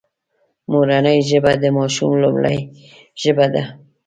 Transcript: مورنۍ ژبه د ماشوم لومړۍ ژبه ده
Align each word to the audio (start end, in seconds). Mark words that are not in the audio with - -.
مورنۍ 0.71 1.17
ژبه 1.29 1.51
د 1.63 1.65
ماشوم 1.77 2.11
لومړۍ 2.23 2.57
ژبه 3.21 3.45
ده 3.53 3.63